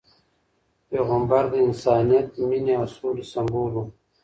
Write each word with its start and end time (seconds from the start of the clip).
پیغمبر 0.89 1.43
د 1.49 1.55
انسانیت، 1.67 2.27
مینې 2.47 2.73
او 2.79 2.85
سولې 2.95 3.25
سمبول 3.33 3.71
و. 3.81 3.85